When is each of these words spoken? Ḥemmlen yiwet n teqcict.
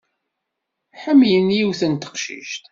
Ḥemmlen 1.01 1.47
yiwet 1.57 1.81
n 1.91 1.93
teqcict. 1.95 2.65